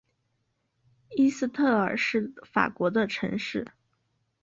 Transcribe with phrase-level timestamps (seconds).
[1.11, 3.71] 伊斯特尔是法国的城市。